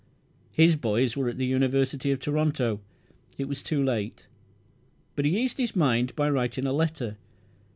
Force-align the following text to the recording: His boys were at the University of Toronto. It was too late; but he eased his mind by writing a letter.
His 0.51 0.75
boys 0.75 1.15
were 1.15 1.29
at 1.29 1.37
the 1.37 1.45
University 1.45 2.09
of 2.09 2.17
Toronto. 2.19 2.81
It 3.37 3.47
was 3.47 3.61
too 3.61 3.83
late; 3.83 4.25
but 5.15 5.25
he 5.25 5.39
eased 5.39 5.59
his 5.59 5.75
mind 5.75 6.15
by 6.15 6.27
writing 6.27 6.65
a 6.65 6.73
letter. 6.73 7.17